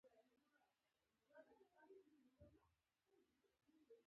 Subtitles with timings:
[0.03, 0.03] د
[1.21, 2.69] جوماتونو جوړول هم حساب دي.